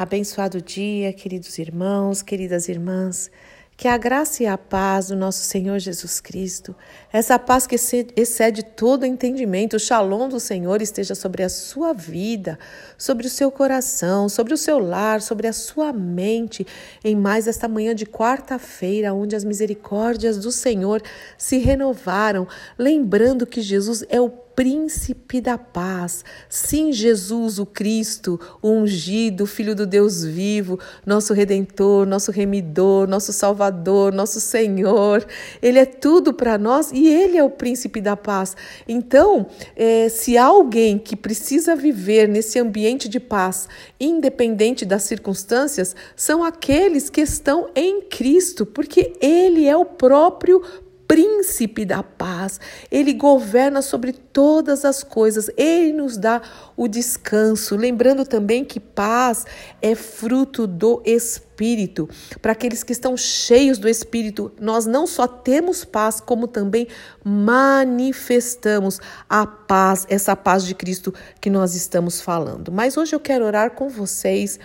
[0.00, 3.28] Abençoado dia, queridos irmãos, queridas irmãs.
[3.76, 6.72] Que a graça e a paz do nosso Senhor Jesus Cristo,
[7.12, 7.74] essa paz que
[8.16, 12.56] excede todo entendimento, o shalom do Senhor esteja sobre a sua vida,
[12.96, 16.64] sobre o seu coração, sobre o seu lar, sobre a sua mente,
[17.02, 21.02] em mais esta manhã de quarta-feira, onde as misericórdias do Senhor
[21.36, 22.46] se renovaram,
[22.78, 26.24] lembrando que Jesus é o príncipe da paz.
[26.48, 33.32] Sim, Jesus, o Cristo, o ungido, Filho do Deus vivo, nosso redentor, nosso remidor, nosso
[33.32, 35.24] salvador, nosso Senhor.
[35.62, 38.56] Ele é tudo para nós e ele é o príncipe da paz.
[38.88, 43.68] Então, é, se há alguém que precisa viver nesse ambiente de paz,
[44.00, 50.60] independente das circunstâncias, são aqueles que estão em Cristo, porque ele é o próprio
[51.08, 52.60] príncipe da paz.
[52.90, 55.50] Ele governa sobre todas as coisas.
[55.56, 56.42] Ele nos dá
[56.76, 57.74] o descanso.
[57.74, 59.46] Lembrando também que paz
[59.80, 62.08] é fruto do Espírito.
[62.42, 66.86] Para aqueles que estão cheios do Espírito, nós não só temos paz, como também
[67.24, 72.70] manifestamos a paz, essa paz de Cristo que nós estamos falando.
[72.70, 74.60] Mas hoje eu quero orar com vocês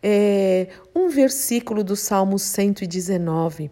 [0.00, 3.70] é, um versículo do Salmo 119.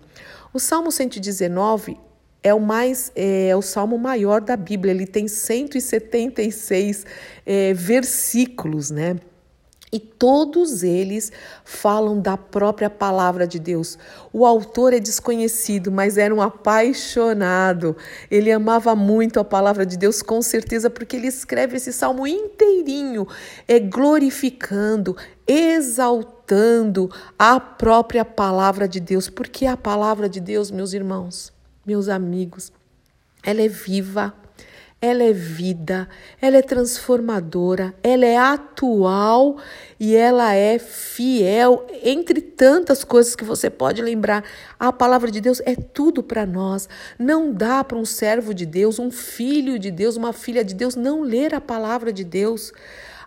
[0.53, 2.07] O Salmo 119
[2.47, 4.95] é o mais é, é, o salmo maior da Bíblia.
[4.95, 7.05] Ele tem 176
[7.45, 9.17] é, versículos, né?
[9.93, 11.33] E todos eles
[11.65, 13.99] falam da própria palavra de Deus.
[14.33, 17.97] O autor é desconhecido, mas era um apaixonado.
[18.31, 23.27] Ele amava muito a palavra de Deus, com certeza, porque ele escreve esse salmo inteirinho,
[23.67, 25.17] é glorificando,
[25.49, 31.56] exaltando a própria palavra de Deus, porque a palavra de Deus, meus irmãos,
[31.87, 32.73] meus amigos,
[33.43, 34.35] ela é viva,
[35.01, 36.09] ela é vida,
[36.41, 39.59] ela é transformadora, ela é atual
[40.01, 41.87] e ela é fiel.
[42.03, 44.43] Entre tantas coisas que você pode lembrar,
[44.81, 46.89] a palavra de Deus é tudo para nós.
[47.19, 50.97] Não dá para um servo de Deus, um filho de Deus, uma filha de Deus
[50.97, 52.73] não ler a palavra de Deus.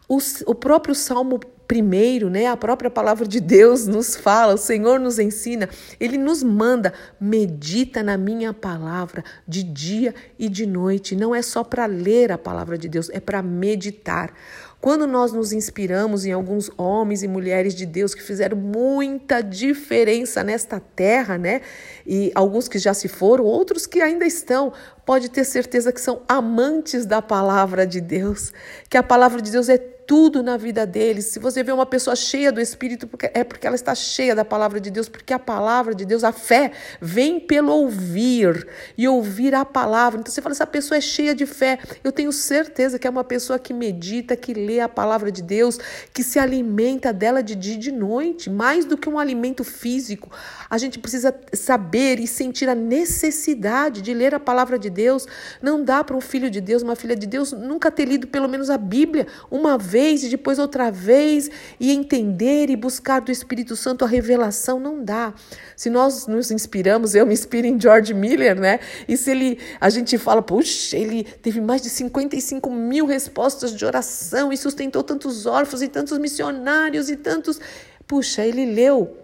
[0.09, 1.40] O, o próprio Salmo
[1.70, 2.47] primeiro, né?
[2.47, 8.02] A própria palavra de Deus nos fala, o Senhor nos ensina, ele nos manda, medita
[8.02, 11.16] na minha palavra de dia e de noite.
[11.16, 14.34] Não é só para ler a palavra de Deus, é para meditar.
[14.81, 20.44] Quando nós nos inspiramos em alguns homens e mulheres de Deus que fizeram muita diferença
[20.44, 21.62] nesta terra, né?
[22.08, 24.74] E alguns que já se foram, outros que ainda estão,
[25.06, 28.52] pode ter certeza que são amantes da palavra de Deus,
[28.90, 31.25] que a palavra de Deus é tudo na vida deles.
[31.25, 34.80] Se você vê uma pessoa cheia do Espírito, é porque ela está cheia da palavra
[34.80, 39.64] de Deus, porque a palavra de Deus, a fé, vem pelo ouvir e ouvir a
[39.64, 40.20] palavra.
[40.20, 41.78] Então você fala, essa pessoa é cheia de fé.
[42.03, 45.78] Eu tenho certeza que é uma pessoa que medita, que lê a palavra de Deus,
[46.12, 50.31] que se alimenta dela de dia e de noite, mais do que um alimento físico.
[50.68, 55.28] A gente precisa saber e sentir a necessidade de ler a palavra de Deus.
[55.62, 58.50] Não dá para um filho de Deus, uma filha de Deus, nunca ter lido pelo
[58.50, 63.32] menos a Bíblia uma vez vez e depois outra vez e entender e buscar do
[63.32, 65.34] Espírito Santo a revelação não dá.
[65.76, 68.80] Se nós nos inspiramos, eu me inspiro em George Miller, né?
[69.08, 73.86] E se ele, a gente fala, puxa, ele teve mais de 55 mil respostas de
[73.86, 77.59] oração e sustentou tantos órfãos e tantos missionários e tantos.
[78.08, 79.18] Puxa, ele leu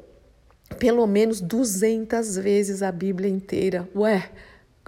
[0.77, 3.87] pelo menos 200 vezes a Bíblia inteira.
[3.95, 4.29] Ué,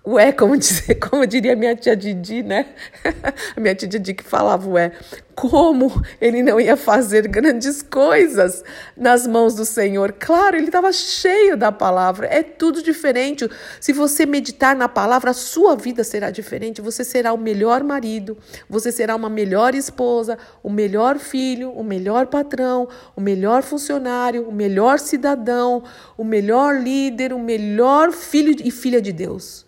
[0.09, 2.67] Ué, como, dizer, como diria minha tia Didi, né?
[3.57, 4.93] A minha tia Didi que falava, ué,
[5.35, 8.63] como ele não ia fazer grandes coisas
[8.95, 10.13] nas mãos do Senhor?
[10.13, 13.49] Claro, ele estava cheio da palavra, é tudo diferente.
[13.81, 16.81] Se você meditar na palavra, a sua vida será diferente.
[16.81, 18.37] Você será o melhor marido,
[18.69, 24.53] você será uma melhor esposa, o melhor filho, o melhor patrão, o melhor funcionário, o
[24.53, 25.83] melhor cidadão,
[26.17, 29.66] o melhor líder, o melhor filho e filha de Deus.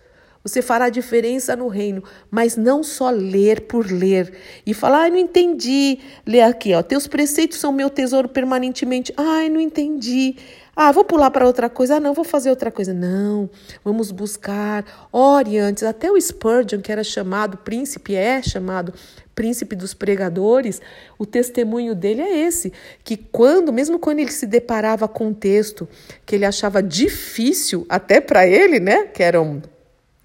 [0.50, 4.34] Você fará diferença no reino, mas não só ler por ler
[4.66, 6.00] e falar, ai, não entendi.
[6.26, 9.14] Lê aqui, ó, teus preceitos são meu tesouro permanentemente.
[9.16, 10.36] Ai, não entendi.
[10.76, 11.98] Ah, vou pular para outra coisa.
[11.98, 12.94] Ah, não, vou fazer outra coisa.
[12.94, 13.50] Não,
[13.84, 15.10] vamos buscar.
[15.12, 15.84] Ore antes.
[15.84, 18.94] Até o Spurgeon, que era chamado príncipe, é chamado
[19.36, 20.82] príncipe dos pregadores,
[21.18, 22.74] o testemunho dele é esse,
[23.06, 25.88] que quando, mesmo quando ele se deparava com um texto
[26.26, 29.62] que ele achava difícil, até para ele, né, que era um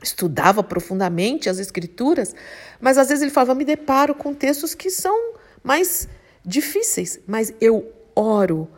[0.05, 2.35] estudava profundamente as escrituras,
[2.81, 6.06] mas às vezes ele falava: me deparo com textos que são mais
[6.45, 8.69] difíceis, mas eu oro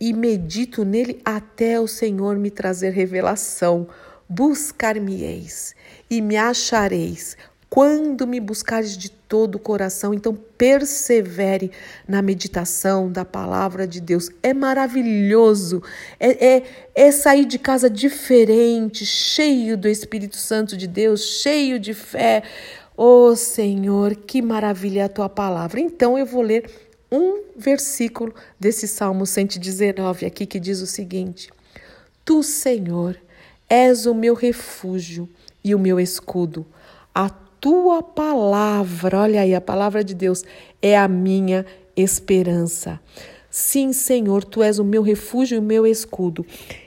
[0.00, 3.88] e medito nele até o Senhor me trazer revelação.
[4.28, 5.74] Buscar-me-eis
[6.10, 7.36] e me achareis
[7.68, 10.14] quando me buscares de todo o coração.
[10.14, 11.70] Então, persevere
[12.06, 14.30] na meditação da palavra de Deus.
[14.42, 15.82] É maravilhoso,
[16.18, 16.62] é, é,
[16.94, 22.42] é, sair de casa diferente, cheio do Espírito Santo de Deus, cheio de fé.
[22.96, 25.80] Oh Senhor, que maravilha a tua palavra.
[25.80, 26.70] Então, eu vou ler
[27.10, 31.50] um versículo desse Salmo 119 aqui que diz o seguinte:
[32.24, 33.18] Tu, Senhor,
[33.68, 35.28] és o meu refúgio
[35.62, 36.64] e o meu escudo.
[37.14, 37.30] A
[37.60, 40.44] tua palavra, olha aí, a palavra de Deus
[40.80, 41.64] é a minha
[41.96, 43.00] esperança.
[43.50, 46.44] Sim, Senhor, tu és o meu refúgio e o meu escudo.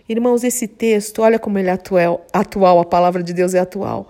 [0.08, 4.10] Irmãos, esse texto, olha como ele é atual, atual, a palavra de Deus é atual.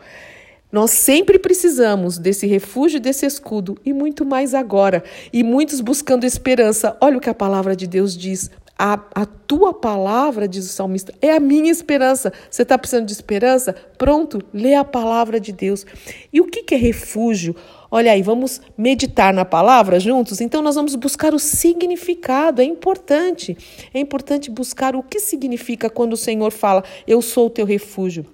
[0.72, 5.04] Nós sempre precisamos desse refúgio, desse escudo e muito mais agora.
[5.34, 6.96] E muitos buscando esperança.
[7.02, 8.52] Olha o que a palavra de Deus diz.
[8.82, 12.32] A, a tua palavra, diz o salmista, é a minha esperança.
[12.50, 13.76] Você está precisando de esperança?
[13.98, 15.86] Pronto, lê a palavra de Deus.
[16.32, 17.54] E o que, que é refúgio?
[17.92, 20.40] Olha aí, vamos meditar na palavra juntos?
[20.40, 23.58] Então, nós vamos buscar o significado, é importante.
[23.94, 28.26] É importante buscar o que significa quando o Senhor fala: Eu sou o teu refúgio.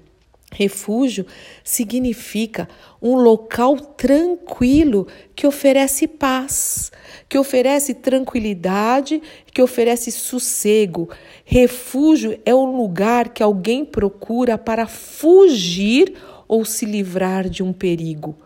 [0.55, 1.25] Refúgio
[1.65, 2.69] significa
[3.01, 5.05] um local tranquilo
[5.35, 6.93] que oferece paz,
[7.27, 9.21] que oferece tranquilidade,
[9.53, 11.09] que oferece sossego.
[11.43, 16.13] Refúgio é um lugar que alguém procura para fugir
[16.47, 18.37] ou se livrar de um perigo.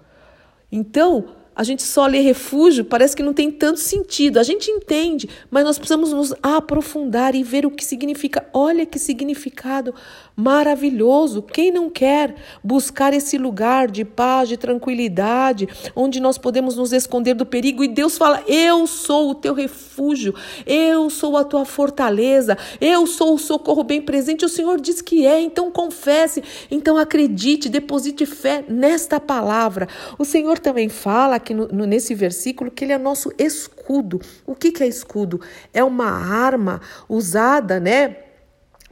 [0.72, 4.40] Então, a gente só lê refúgio, parece que não tem tanto sentido.
[4.40, 8.48] A gente entende, mas nós precisamos nos aprofundar e ver o que significa.
[8.54, 9.94] Olha que significado
[10.34, 11.42] maravilhoso.
[11.42, 12.34] Quem não quer
[12.64, 17.84] buscar esse lugar de paz, de tranquilidade, onde nós podemos nos esconder do perigo?
[17.84, 20.34] E Deus fala: Eu sou o teu refúgio,
[20.66, 24.46] eu sou a tua fortaleza, eu sou o socorro bem presente.
[24.46, 26.42] O Senhor diz que é, então confesse,
[26.72, 29.90] então acredite, deposite fé nesta palavra.
[30.18, 34.22] O Senhor também fala aqui no, no, nesse versículo que ele é nosso escudo.
[34.46, 35.42] O que, que é escudo?
[35.74, 38.18] É uma arma usada, né?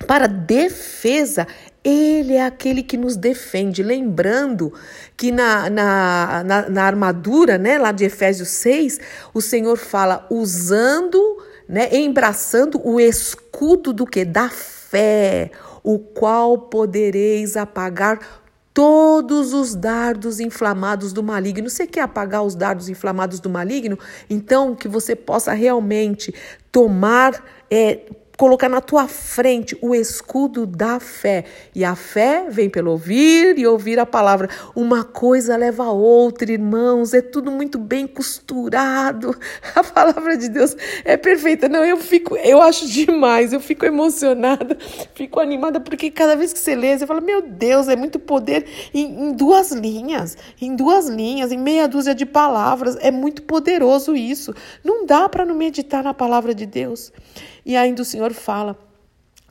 [0.05, 1.47] Para defesa,
[1.83, 3.81] ele é aquele que nos defende.
[3.81, 4.73] Lembrando
[5.15, 8.99] que na, na, na, na, armadura, né, lá de Efésios 6,
[9.33, 11.19] o Senhor fala usando,
[11.67, 14.23] né, embraçando o escudo do que?
[14.23, 15.49] Da fé,
[15.83, 18.46] o qual podereis apagar
[18.77, 21.67] todos os dardos inflamados do maligno.
[21.67, 23.97] Você quer apagar os dardos inflamados do maligno?
[24.29, 26.31] Então, que você possa realmente
[26.71, 27.43] tomar.
[27.71, 28.01] É,
[28.37, 31.43] colocar na tua frente o escudo da fé.
[31.73, 34.47] E a fé vem pelo ouvir e ouvir a palavra.
[34.75, 39.35] Uma coisa leva a outra, irmãos, é tudo muito bem costurado.
[39.75, 41.67] A palavra de Deus é perfeita.
[41.67, 44.77] Não, eu fico, eu acho demais, eu fico emocionada,
[45.13, 48.65] fico animada, porque cada vez que você lê, você fala: Meu Deus, é muito poder
[48.93, 52.97] em, em duas linhas, em duas linhas, em meia dúzia de palavras.
[53.01, 54.53] É muito poderoso isso.
[54.83, 57.11] Não dá para não meditar na palavra de Deus.
[57.67, 58.79] E ainda o Senhor fala: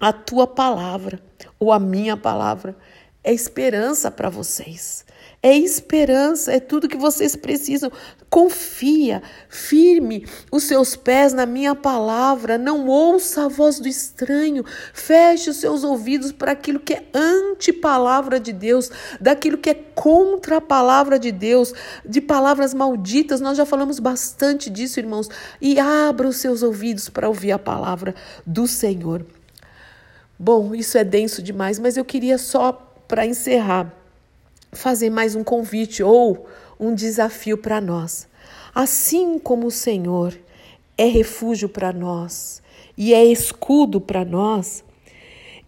[0.01, 1.21] a tua palavra,
[1.61, 2.75] ou a minha palavra,
[3.23, 5.05] é esperança para vocês.
[5.47, 7.89] É esperança, é tudo que vocês precisam.
[8.29, 12.59] Confia, firme os seus pés na minha palavra.
[12.59, 14.65] Não ouça a voz do estranho.
[14.93, 18.91] Feche os seus ouvidos para aquilo que é anti-palavra de Deus,
[19.21, 21.73] daquilo que é contra a palavra de Deus,
[22.05, 23.41] de palavras malditas.
[23.41, 25.29] Nós já falamos bastante disso, irmãos.
[25.61, 29.25] E abra os seus ouvidos para ouvir a palavra do Senhor.
[30.37, 32.73] Bom, isso é denso demais, mas eu queria só
[33.07, 34.06] para encerrar
[34.73, 36.47] fazer mais um convite ou
[36.79, 38.29] um desafio para nós.
[38.75, 40.39] Assim como o Senhor
[40.99, 42.63] é refúgio para nós
[42.97, 44.85] e é escudo para nós,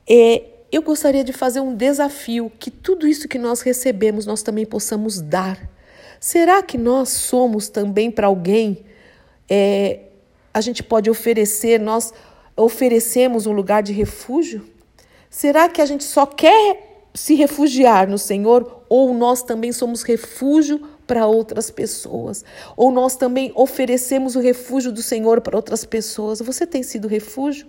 [0.08, 4.66] é, eu gostaria de fazer um desafio que tudo isso que nós recebemos nós também
[4.66, 5.68] possamos dar.
[6.20, 8.84] Será que nós somos também para alguém?
[9.48, 10.00] É,
[10.52, 12.12] a gente pode oferecer, nós
[12.56, 14.68] oferecemos um lugar de refúgio?
[15.30, 20.80] Será que a gente só quer se refugiar no Senhor ou nós também somos refúgio
[21.06, 22.44] para outras pessoas,
[22.76, 26.40] ou nós também oferecemos o refúgio do Senhor para outras pessoas.
[26.40, 27.66] Você tem sido refúgio?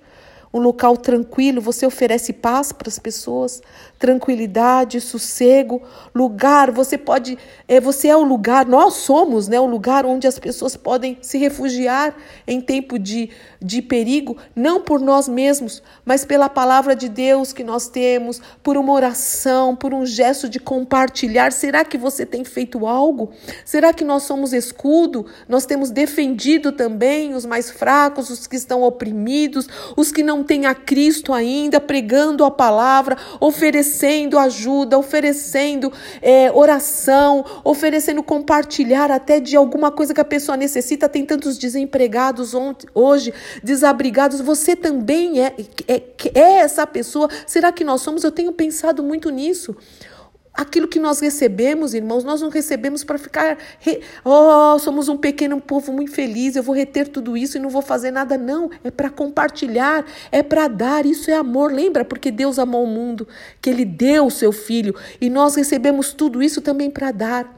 [0.54, 3.62] Um local tranquilo, você oferece paz para as pessoas,
[4.00, 5.82] tranquilidade, sossego,
[6.16, 7.38] lugar, você pode,
[7.68, 11.38] é, você é o lugar, nós somos, né, o lugar onde as pessoas podem se
[11.38, 12.16] refugiar
[12.48, 13.30] em tempo de,
[13.62, 18.78] de perigo, não por nós mesmos, mas pela palavra de Deus que nós temos, por
[18.78, 21.52] uma oração, por um gesto de compartilhar.
[21.52, 23.32] Será que você tem feito algo?
[23.64, 25.26] Será que nós somos escudo?
[25.48, 30.44] Nós temos defendido também os mais fracos, os que estão oprimidos, os que não não
[30.44, 35.92] tem a Cristo ainda, pregando a palavra, oferecendo ajuda, oferecendo
[36.22, 41.10] é, oração, oferecendo compartilhar até de alguma coisa que a pessoa necessita.
[41.10, 42.54] Tem tantos desempregados
[42.96, 44.40] hoje, desabrigados.
[44.40, 45.54] Você também é,
[45.88, 46.04] é,
[46.34, 47.30] é essa pessoa?
[47.46, 48.24] Será que nós somos?
[48.24, 49.76] Eu tenho pensado muito nisso.
[50.60, 53.58] Aquilo que nós recebemos, irmãos, nós não recebemos para ficar.
[53.80, 54.02] Re...
[54.26, 57.82] Oh, somos um pequeno povo muito feliz, eu vou reter tudo isso e não vou
[57.82, 58.38] fazer nada.
[58.38, 61.06] Não, é para compartilhar, é para dar.
[61.06, 61.72] Isso é amor.
[61.72, 62.04] Lembra?
[62.04, 63.26] Porque Deus amou o mundo,
[63.62, 67.58] que Ele deu o seu filho e nós recebemos tudo isso também para dar.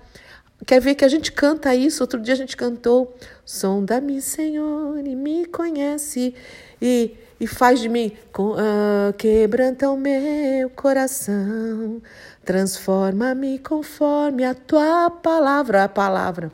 [0.67, 2.03] Quer ver que a gente canta isso?
[2.03, 6.35] Outro dia a gente cantou: Sonda-me, Senhor, e me conhece.
[6.79, 11.99] E e faz de mim, uh, quebranta o meu coração,
[12.45, 16.51] transforma-me conforme a tua palavra, a palavra.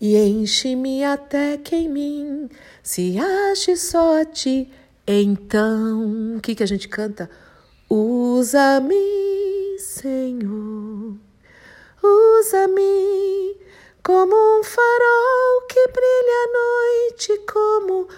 [0.00, 2.50] E enche-me até que em mim
[2.82, 4.68] se ache só a ti.
[5.06, 7.30] Então, o que, que a gente canta?
[7.88, 11.14] Usa-me, Senhor,
[12.02, 13.56] usa-me
[14.02, 18.08] como um farol que brilha à noite, como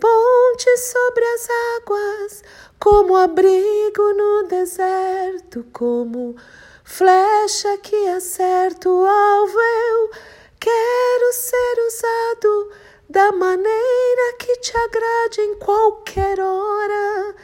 [0.00, 2.42] ponte sobre as águas,
[2.78, 6.34] como abrigo no deserto, como
[6.82, 9.58] flecha que acerta o alvo.
[9.58, 10.10] Eu
[10.58, 12.70] quero ser usado
[13.08, 17.34] da maneira que te agrade em qualquer hora,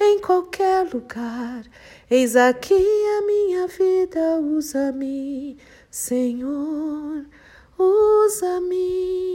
[0.00, 1.64] em qualquer lugar.
[2.10, 2.86] Eis aqui
[3.18, 5.58] a minha vida, usa-me,
[5.90, 7.26] Senhor,
[7.78, 9.26] usa-me.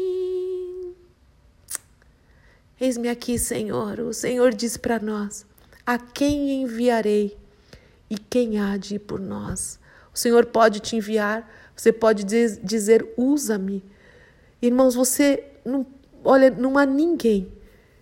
[2.81, 3.99] Eis-me aqui, Senhor.
[3.99, 5.45] O Senhor diz para nós:
[5.85, 7.37] A quem enviarei?
[8.09, 9.79] E quem há de ir por nós?
[10.11, 13.85] O Senhor pode te enviar, você pode dizer: Usa-me.
[14.59, 15.85] Irmãos, você não,
[16.23, 17.51] olha, não há ninguém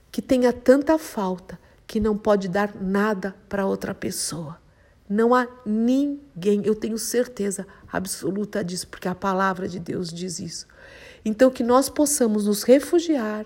[0.09, 4.61] que tenha tanta falta que não pode dar nada para outra pessoa.
[5.09, 10.65] Não há ninguém, eu tenho certeza absoluta disso, porque a palavra de Deus diz isso.
[11.25, 13.45] Então, que nós possamos nos refugiar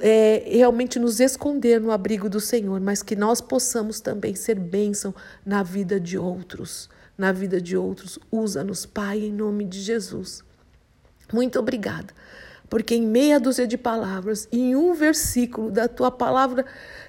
[0.00, 5.14] é, realmente nos esconder no abrigo do Senhor, mas que nós possamos também ser bênção
[5.44, 6.88] na vida de outros.
[7.16, 8.18] Na vida de outros.
[8.30, 10.42] Usa-nos, Pai, em nome de Jesus.
[11.32, 12.12] Muito obrigada,
[12.68, 16.64] porque em meia dúzia de palavras, em um versículo da tua palavra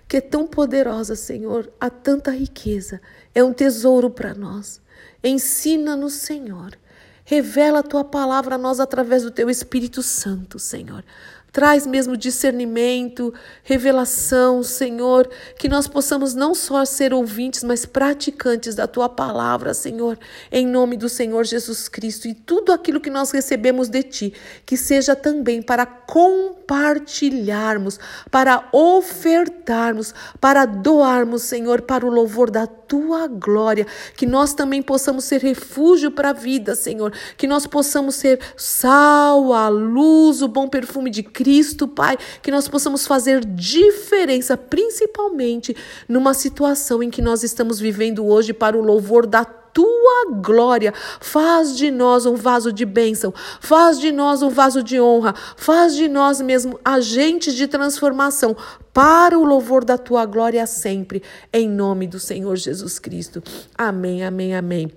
[0.07, 3.01] que é tão poderosa, Senhor, há tanta riqueza,
[3.33, 4.81] é um tesouro para nós.
[5.23, 6.77] Ensina-nos, Senhor.
[7.23, 11.03] Revela a tua palavra a nós através do teu Espírito Santo, Senhor.
[11.51, 15.29] Traz mesmo discernimento, revelação, Senhor,
[15.59, 20.17] que nós possamos não só ser ouvintes, mas praticantes da tua palavra, Senhor,
[20.49, 22.29] em nome do Senhor Jesus Cristo.
[22.29, 24.33] E tudo aquilo que nós recebemos de ti,
[24.65, 33.27] que seja também para compartilharmos, para ofertarmos, para doarmos, Senhor, para o louvor da tua
[33.27, 38.39] glória, que nós também possamos ser refúgio para a vida, Senhor, que nós possamos ser
[38.55, 41.40] sal, a luz, o bom perfume de Cristo,
[41.87, 45.75] Pai, que nós possamos fazer diferença, principalmente
[46.07, 49.43] numa situação em que nós estamos vivendo hoje para o louvor da
[49.73, 50.93] tua glória.
[51.19, 55.95] Faz de nós um vaso de bênção, faz de nós um vaso de honra, faz
[55.95, 58.55] de nós mesmo agentes de transformação
[58.93, 63.41] para o louvor da tua glória sempre, em nome do Senhor Jesus Cristo.
[63.77, 64.91] Amém, amém, amém.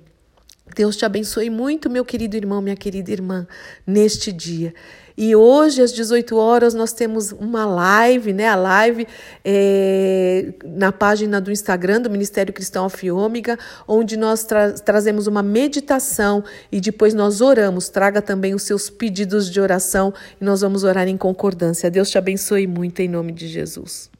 [0.74, 3.46] Deus te abençoe muito, meu querido irmão, minha querida irmã,
[3.86, 4.74] neste dia.
[5.16, 8.48] E hoje, às 18 horas, nós temos uma live, né?
[8.48, 9.06] A live
[9.44, 13.56] é, na página do Instagram do Ministério Cristão Alfiômega,
[13.86, 17.88] onde nós tra trazemos uma meditação e depois nós oramos.
[17.88, 21.90] Traga também os seus pedidos de oração e nós vamos orar em concordância.
[21.90, 24.13] Deus te abençoe muito em nome de Jesus.